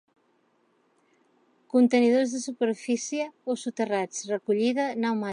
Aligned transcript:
Contenidors 1.73 2.31
de 2.35 2.41
superfície 2.45 3.27
o 3.51 3.59
soterrats, 3.65 4.23
recollida 4.35 4.89
pneumàtica. 4.97 5.29